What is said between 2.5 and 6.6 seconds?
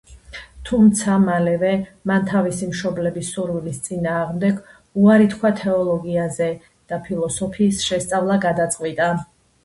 მშობლების სურვილის წინააღმდეგ, უარი თქვა თეოლოგიაზე